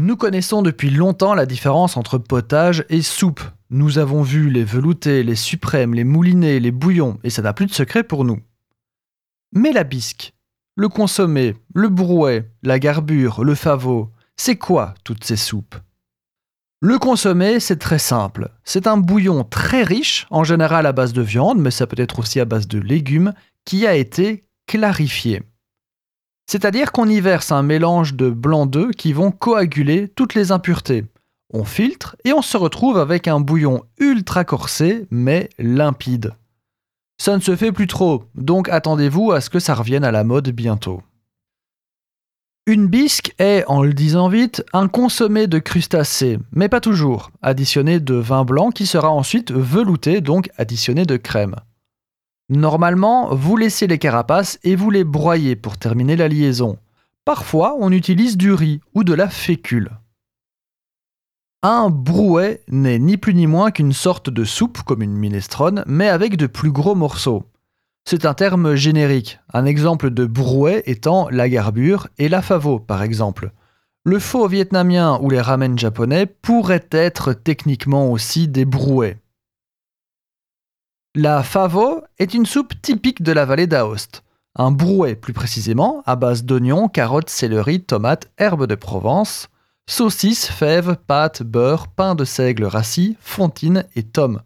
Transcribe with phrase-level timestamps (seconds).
[0.00, 3.40] Nous connaissons depuis longtemps la différence entre potage et soupe.
[3.68, 7.66] Nous avons vu les veloutés, les suprêmes, les moulinés, les bouillons, et ça n'a plus
[7.66, 8.38] de secret pour nous.
[9.52, 10.34] Mais la bisque,
[10.76, 15.74] le consommé, le brouet, la garbure, le favot, c'est quoi toutes ces soupes?
[16.80, 18.52] Le consommé, c'est très simple.
[18.62, 22.20] C'est un bouillon très riche, en général à base de viande, mais ça peut être
[22.20, 23.34] aussi à base de légumes,
[23.64, 25.42] qui a été clarifié.
[26.50, 31.04] C'est-à-dire qu'on y verse un mélange de blanc d'œufs qui vont coaguler toutes les impuretés.
[31.52, 36.32] On filtre et on se retrouve avec un bouillon ultra corsé mais limpide.
[37.20, 40.24] Ça ne se fait plus trop, donc attendez-vous à ce que ça revienne à la
[40.24, 41.02] mode bientôt.
[42.66, 48.00] Une bisque est, en le disant vite, un consommé de crustacés, mais pas toujours, additionné
[48.00, 51.56] de vin blanc qui sera ensuite velouté, donc additionné de crème.
[52.50, 56.78] Normalement, vous laissez les carapaces et vous les broyez pour terminer la liaison.
[57.26, 59.90] Parfois, on utilise du riz ou de la fécule.
[61.62, 66.08] Un brouet n'est ni plus ni moins qu'une sorte de soupe comme une minestrone, mais
[66.08, 67.44] avec de plus gros morceaux.
[68.06, 73.02] C'est un terme générique, un exemple de brouet étant la garbure et la favo par
[73.02, 73.52] exemple.
[74.04, 79.18] Le faux vietnamien ou les ramen japonais pourraient être techniquement aussi des brouets.
[81.14, 84.22] La favo est une soupe typique de la vallée d'Aoste.
[84.54, 89.48] Un brouet plus précisément, à base d'oignons, carottes, céleri, tomates, herbes de Provence,
[89.88, 94.42] saucisses, fèves, pâtes, beurre, pain de seigle rassis, fontine et tomes.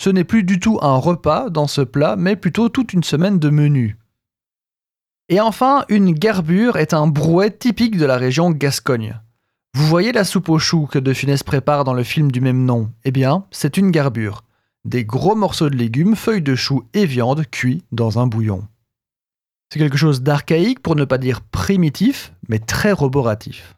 [0.00, 3.38] Ce n'est plus du tout un repas dans ce plat, mais plutôt toute une semaine
[3.38, 3.96] de menu.
[5.30, 9.18] Et enfin, une garbure est un brouet typique de la région Gascogne.
[9.74, 12.64] Vous voyez la soupe aux choux que De Funès prépare dans le film du même
[12.64, 14.42] nom Eh bien, c'est une garbure
[14.84, 18.66] des gros morceaux de légumes, feuilles de chou et viande cuits dans un bouillon.
[19.72, 23.77] C'est quelque chose d'archaïque pour ne pas dire primitif, mais très roboratif.